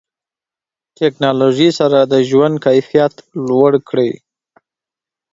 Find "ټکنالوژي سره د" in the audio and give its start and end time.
0.99-2.13